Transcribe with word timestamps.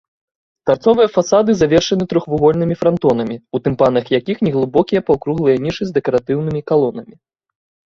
Тарцовыя 0.69 1.09
фасады 1.17 1.51
завершаны 1.59 2.07
трохвугольнымі 2.13 2.75
франтонамі, 2.81 3.37
у 3.59 3.63
тымпанах 3.69 4.11
якіх 4.19 4.37
неглыбокія 4.49 5.05
паўкруглыя 5.13 5.63
нішы 5.69 5.83
з 5.93 5.97
дэкаратыўнымі 6.01 6.61
калонамі. 6.75 7.15